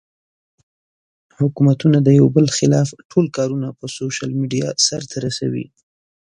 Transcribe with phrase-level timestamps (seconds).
[1.39, 5.65] حکومتونه د يو بل خلاف ټول کارونه پۀ سوشل ميډيا سر ته رسوي